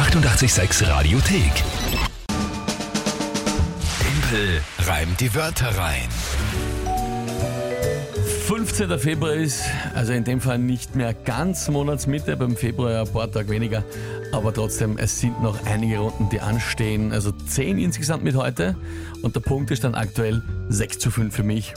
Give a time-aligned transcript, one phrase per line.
[0.00, 1.52] 886 Radiothek.
[4.00, 6.08] Tempel reimt die Wörter rein.
[8.46, 8.98] 15.
[8.98, 9.62] Februar ist,
[9.94, 13.84] also in dem Fall nicht mehr ganz Monatsmitte, beim Februar ja ein paar Tage weniger,
[14.32, 17.12] aber trotzdem, es sind noch einige Runden, die anstehen.
[17.12, 18.76] Also 10 insgesamt mit heute
[19.20, 21.74] und der Punkt ist dann aktuell 6 zu 5 für mich.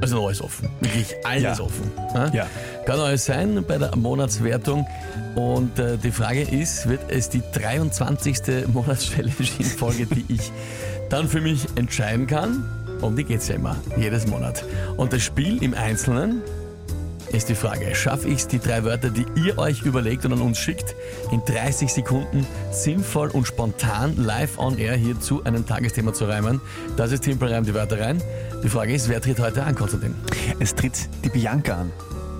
[0.00, 1.64] Also alles offen, wirklich alles Ja.
[1.64, 1.90] offen.
[2.14, 2.28] Ja?
[2.34, 2.46] Ja.
[2.84, 4.86] Kann alles sein bei der Monatswertung
[5.34, 8.66] und äh, die Frage ist, wird es die 23.
[8.72, 10.52] Monatschallenge in Folge, die ich
[11.10, 12.64] dann für mich entscheiden kann?
[13.00, 14.64] Um die geht's ja immer, jedes Monat.
[14.96, 16.42] Und das Spiel im Einzelnen
[17.34, 20.40] ist die Frage, schaffe ich es, die drei Wörter, die ihr euch überlegt und an
[20.40, 20.94] uns schickt,
[21.32, 26.60] in 30 Sekunden sinnvoll und spontan live on air hier zu einem Tagesthema zu reimen?
[26.96, 28.22] Das ist Timpel reimt die Wörter rein.
[28.62, 30.14] Die Frage ist, wer tritt heute an, Konstantin?
[30.60, 31.92] Es tritt die Bianca an.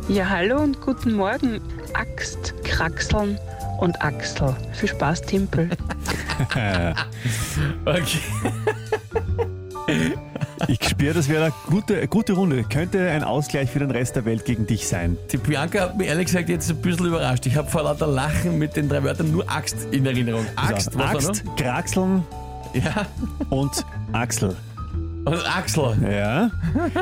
[0.09, 1.61] Ja, hallo und guten Morgen.
[1.95, 3.39] Axt, Kraxeln
[3.81, 4.55] und Axel.
[4.73, 5.71] Viel Spaß, Timpel.
[7.87, 8.21] Okay.
[10.69, 12.65] Ich spüre, das wäre eine gute, eine gute Runde.
[12.65, 15.17] Könnte ein Ausgleich für den Rest der Welt gegen dich sein.
[15.33, 17.47] Die Bianca hat mich ehrlich gesagt jetzt ein bisschen überrascht.
[17.47, 20.47] Ich habe vor lauter Lachen mit den drei Wörtern nur Axt in Erinnerung.
[20.57, 22.23] Axt, So, was Axt, Kraxeln?
[22.75, 23.07] Ja,
[23.51, 24.57] und Axel.
[25.25, 25.97] und Axel.
[26.11, 26.51] Ja?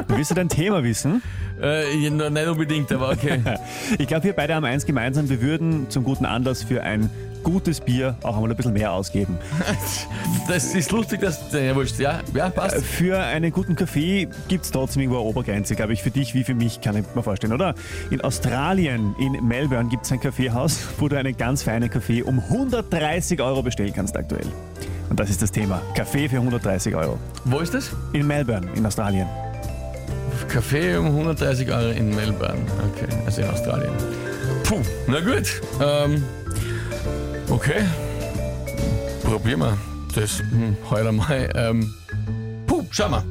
[0.07, 1.23] Du willst du dein Thema wissen?
[1.63, 3.41] Äh, nicht unbedingt, aber okay.
[3.99, 5.29] Ich glaube, wir beide haben eins gemeinsam.
[5.29, 7.09] Wir würden zum guten Anlass für ein
[7.43, 9.39] gutes Bier auch einmal ein bisschen mehr ausgeben.
[10.49, 11.53] Das ist lustig, dass.
[11.53, 11.99] Ja, wurscht.
[11.99, 12.85] Ja, ja, passt.
[12.85, 16.03] Für einen guten Kaffee gibt es trotzdem irgendwo eine Obergrenze, glaube ich.
[16.03, 17.75] Für dich wie für mich, kann ich mir vorstellen, oder?
[18.11, 22.41] In Australien, in Melbourne, gibt es ein Kaffeehaus, wo du einen ganz feinen Kaffee um
[22.41, 24.47] 130 Euro bestellen kannst aktuell.
[25.09, 25.81] Und das ist das Thema.
[25.95, 27.19] Kaffee für 130 Euro.
[27.45, 27.93] Wo ist das?
[28.13, 29.29] In Melbourne, in Australien.
[30.49, 32.65] Kaffee um 130 Euro in Melbourne.
[32.93, 33.93] Okay, also in Australien.
[34.65, 35.61] Puh, na gut.
[35.81, 36.25] Ähm,
[37.51, 37.85] okay.
[39.23, 39.79] Probieren wir
[40.15, 41.49] das hm, heute mal.
[41.55, 41.95] Ähm,
[42.67, 43.23] puh, schau mal.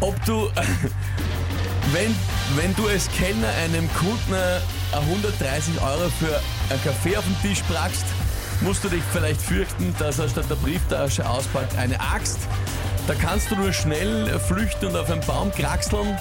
[0.00, 0.48] Ob du,
[1.92, 2.14] wenn,
[2.56, 6.40] wenn du als Kellner einem äh, 130 Euro für
[6.70, 8.04] einen Kaffee auf den Tisch brackst,
[8.60, 12.38] musst du dich vielleicht fürchten, dass er statt der Brieftasche auspackt eine Axt.
[13.06, 16.16] Da kannst du nur schnell flüchten und auf einen Baum kraxeln,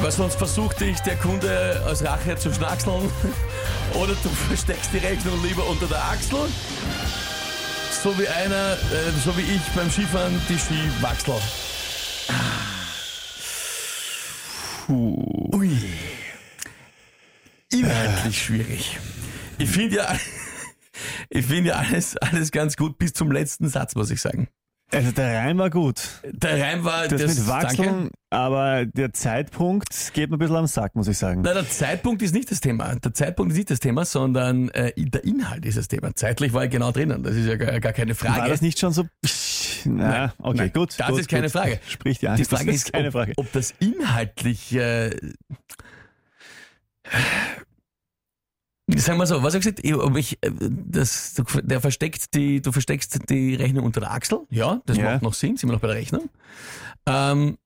[0.00, 3.10] weil sonst versucht dich der Kunde als Rache zu schnackseln.
[3.94, 6.48] Oder du versteckst die Rechnung lieber unter der Achsel.
[8.02, 11.34] So wie einer, äh, so wie ich beim Skifahren die Skiwachsel.
[18.26, 18.98] Inhaltlich schwierig.
[19.58, 20.16] Ich finde ja,
[21.30, 24.48] ich finde ja alles, alles ganz gut bis zum letzten Satz, muss ich sagen.
[24.92, 26.00] Also der Reim war gut.
[26.30, 27.48] Der Reim war Das, mit danke.
[27.48, 31.40] Wachseln, aber der Zeitpunkt geht mir ein bisschen am Sack, muss ich sagen.
[31.42, 32.94] Nein, der Zeitpunkt ist nicht das Thema.
[32.94, 36.14] Der Zeitpunkt ist nicht das Thema, sondern äh, der Inhalt ist das Thema.
[36.14, 37.24] Zeitlich war ich genau drinnen.
[37.24, 38.40] Das ist ja gar, gar keine Frage.
[38.42, 39.06] War das nicht schon so?
[39.86, 40.94] Na, Nein, okay, nein, gut.
[40.98, 41.52] Das gut, ist keine gut.
[41.52, 41.80] Frage.
[41.88, 43.32] Sprich die Die Frage das ist, keine ob, Frage.
[43.36, 45.16] ob das inhaltlich, äh,
[48.94, 52.60] sagen wir so, was hab ich gesagt, ob ich, äh, das, du, der versteckt die,
[52.62, 55.12] du versteckst die Rechnung unter der Achsel, ja, das Ja.
[55.12, 56.28] macht noch Sinn, sind wir noch bei der Rechnung.
[57.06, 57.56] Ähm,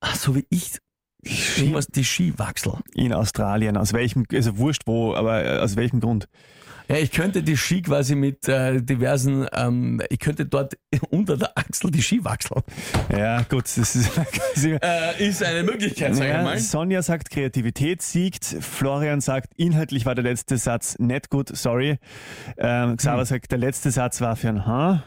[0.00, 0.78] ach, so wie ich,
[1.56, 2.74] irgendwas, die Skiwachsel.
[2.94, 6.28] In Australien, aus welchem, also wurscht wo, aber äh, aus welchem Grund?
[6.88, 10.78] Ja, ich könnte die Ski quasi mit äh, diversen, ähm, ich könnte dort
[11.10, 12.62] unter der Achsel die Ski wachseln.
[13.14, 14.10] Ja, gut, das ist.
[14.58, 16.58] Äh, ist eine Möglichkeit, sag ich ja, mal.
[16.58, 18.44] Sonja sagt, Kreativität siegt.
[18.44, 21.98] Florian sagt, inhaltlich war der letzte Satz nicht gut, sorry.
[22.56, 23.24] Ähm, Xaver Hm.
[23.26, 25.04] sagt, der letzte Satz war für ein H.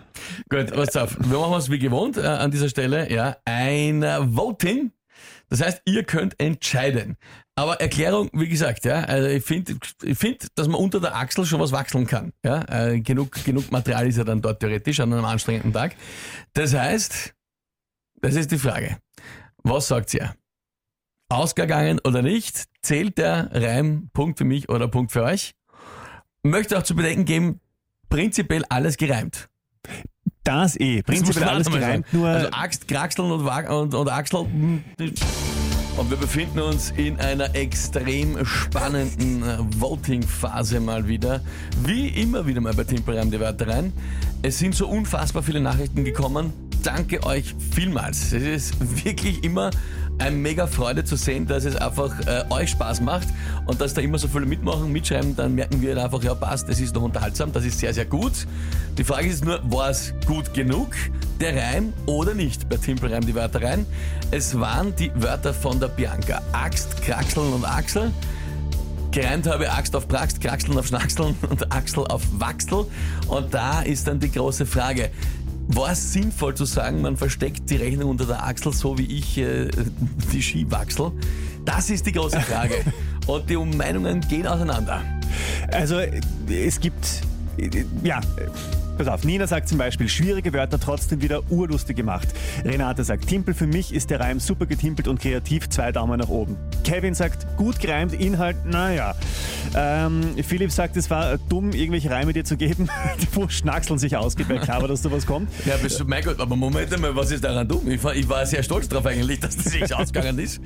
[0.49, 1.17] Gut, pass auf.
[1.19, 3.11] Wir machen es wie gewohnt äh, an dieser Stelle.
[3.11, 4.91] Ja, ein Voting.
[5.49, 7.17] Das heißt, ihr könnt entscheiden.
[7.55, 11.45] Aber Erklärung, wie gesagt, ja, also ich finde, ich find, dass man unter der Achsel
[11.45, 12.31] schon was wachseln kann.
[12.43, 15.95] Ja, äh, genug, genug Material ist ja dann dort theoretisch an einem anstrengenden Tag.
[16.53, 17.33] Das heißt,
[18.21, 18.97] das ist die Frage.
[19.63, 20.33] Was sagt ihr?
[21.29, 22.65] Ausgegangen oder nicht?
[22.81, 25.53] Zählt der Reim Punkt für mich oder Punkt für euch?
[26.43, 27.59] Möchte auch zu bedenken geben,
[28.09, 29.49] prinzipiell alles gereimt.
[30.43, 31.03] Das eh.
[31.03, 32.27] Prinzipiell alles gereimt, nur.
[32.27, 34.39] Also Axt, Kraxeln und, und, und Axel.
[34.41, 34.83] hm,
[35.97, 41.41] Und wir befinden uns in einer extrem spannenden äh, Voting-Phase mal wieder.
[41.85, 43.93] Wie immer wieder mal bei Timpelreim die Wörter rein.
[44.41, 46.53] Es sind so unfassbar viele Nachrichten gekommen.
[46.81, 48.31] danke euch vielmals.
[48.33, 49.69] Es ist wirklich immer
[50.21, 53.27] eine mega Freude zu sehen, dass es einfach äh, euch Spaß macht
[53.65, 56.79] und dass da immer so viele mitmachen, mitschreiben, dann merken wir einfach, ja passt, das
[56.79, 58.47] ist noch unterhaltsam, das ist sehr, sehr gut.
[58.97, 60.89] Die Frage ist nur, war es gut genug,
[61.39, 62.69] der Reim oder nicht?
[62.69, 63.85] Bei Timpelreim die Wörter rein.
[64.29, 66.41] Es waren die Wörter von der Bianca.
[66.51, 68.11] Axt, Kraxeln und Axel.
[69.11, 72.85] Gereimt habe Axt auf Praxt, Kraxeln auf Schnackseln und Axel auf Wachsel.
[73.27, 75.09] Und da ist dann die große Frage.
[75.73, 79.37] War es sinnvoll zu sagen, man versteckt die Rechnung unter der Achsel, so wie ich
[79.37, 79.69] äh,
[80.33, 81.11] die Skiwachsel?
[81.63, 82.75] Das ist die große Frage.
[83.27, 85.01] Und die Meinungen gehen auseinander.
[85.71, 85.99] Also
[86.49, 87.21] es gibt,
[88.03, 88.19] ja,
[88.97, 92.27] Pass auf, Nina sagt zum Beispiel, schwierige Wörter trotzdem wieder urlustig gemacht.
[92.63, 96.29] Renate sagt, Timpel für mich ist der Reim super getimpelt und kreativ, zwei Daumen nach
[96.29, 96.55] oben.
[96.83, 99.15] Kevin sagt, gut gereimt, Inhalt, naja.
[99.75, 102.89] Ähm, Philipp sagt, es war dumm, irgendwelche Reime dir zu geben,
[103.33, 105.49] wo Schnackseln sich ausgeht bei Cover, dass sowas kommt.
[105.65, 107.89] Ja, bist du, mein Gott, aber Moment einmal, was ist daran dumm?
[107.89, 110.61] Ich war, ich war sehr stolz darauf eigentlich, dass das sich ausgegangen ist.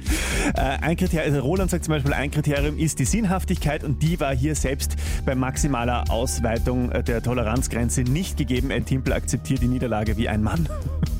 [0.56, 4.19] Äh, ein Kriterium, also Roland sagt zum Beispiel, ein Kriterium ist die Sinnhaftigkeit und die
[4.19, 4.95] war hier selbst
[5.25, 8.71] bei maximaler Ausweitung der Toleranzgrenze nicht gegeben.
[8.71, 10.67] Ein Timpel akzeptiert die Niederlage wie ein Mann.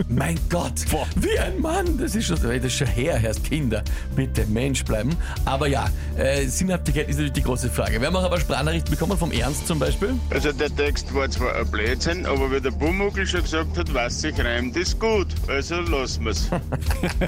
[0.10, 1.08] Mein Gott, Boah.
[1.16, 3.82] wie ein Mann, das ist schon, das ist schon her, erst Kinder,
[4.16, 5.16] bitte Mensch bleiben.
[5.46, 5.88] Aber ja,
[6.18, 8.00] äh, Sinnhaftigkeit ist natürlich die große Frage.
[8.00, 10.14] Wir haben auch aber Sprachnachrichten bekommen vom Ernst zum Beispiel.
[10.30, 14.22] Also der Text war zwar ein Blödsinn, aber wie der Bumuckel schon gesagt hat, was
[14.22, 15.28] sich reimt, ist gut.
[15.48, 16.50] Also lassen wir's.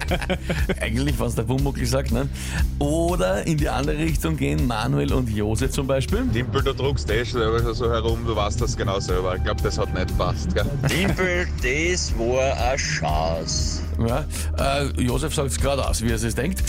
[0.81, 2.27] Eigentlich, was der Wummuckel sagt, ne?
[2.79, 6.27] Oder in die andere Richtung gehen, Manuel und Jose zum Beispiel.
[6.33, 9.35] Timpel, du druckst eh selber schon so herum, du weißt das genau selber.
[9.35, 10.53] Ich glaube, das hat nicht passt.
[10.53, 10.65] Gell?
[10.87, 13.81] Timpel, das war eine Chance.
[13.99, 14.25] Ja,
[14.57, 16.63] äh, Josef sagt es gerade aus, wie er es denkt.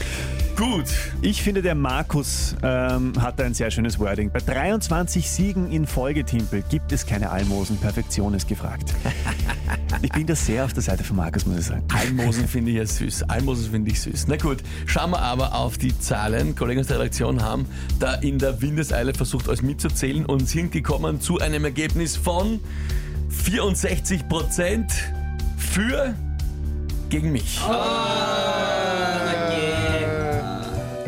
[0.56, 0.87] Gut,
[1.23, 4.32] Ich finde, der Markus ähm, hat ein sehr schönes Wording.
[4.32, 7.76] Bei 23 Siegen in Folge, Timpel, gibt es keine Almosen.
[7.76, 8.93] Perfektion ist gefragt.
[10.02, 11.82] Ich bin da sehr auf der Seite von Markus, muss ich sagen.
[11.93, 13.25] Almosen finde ich ja süß.
[13.25, 14.26] Almosen finde ich süß.
[14.29, 16.55] Na gut, schauen wir aber auf die Zahlen.
[16.55, 17.67] Kollegen aus der Redaktion haben
[17.99, 22.61] da in der Windeseile versucht, alles mitzuzählen und sind gekommen zu einem Ergebnis von
[23.31, 24.93] 64 Prozent
[25.69, 26.15] für
[27.09, 27.61] gegen mich.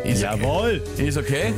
[0.03, 0.41] Ist okay.
[0.41, 0.81] Jawohl!
[0.97, 1.53] Ist okay.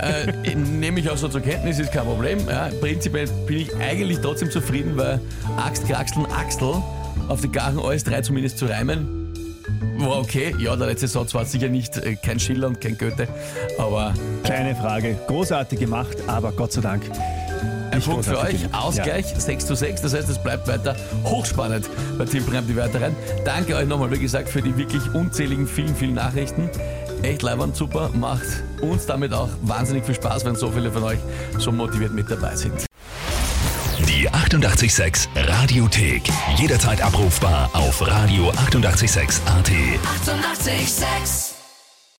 [0.44, 2.38] äh, Nehme ich auch so zur Kenntnis, ist kein Problem.
[2.48, 5.20] Ja, prinzipiell bin ich eigentlich trotzdem zufrieden, weil
[5.56, 6.82] Axt, Kraxeln, Axel
[7.28, 9.32] auf die Gachen alles drei zumindest zu reimen.
[9.98, 10.54] War okay.
[10.58, 13.28] Ja, der letzte Satz war sicher nicht äh, kein Schiller und kein Goethe,
[13.78, 14.12] aber
[14.44, 15.16] Kleine Frage.
[15.26, 17.02] Großartig gemacht, aber Gott sei Dank.
[17.64, 18.62] Ein nicht Punkt für euch.
[18.62, 18.82] gemacht.
[18.82, 20.02] Ausgleich 6 zu 6.
[20.02, 21.88] Das heißt, es bleibt weiter hochspannend
[22.18, 23.16] bei Team Brem die Wörter rein.
[23.44, 26.70] Danke euch nochmal, wie gesagt, für die wirklich unzähligen vielen, vielen Nachrichten.
[27.22, 28.10] Echt leibend super.
[28.14, 31.18] Macht uns damit auch wahnsinnig viel Spaß, wenn so viele von euch
[31.58, 32.84] so motiviert mit dabei sind.
[34.08, 36.22] Die 886 Radiothek.
[36.56, 39.46] Jederzeit abrufbar auf radio886.at.
[39.46, 39.46] 886!
[39.46, 41.53] 886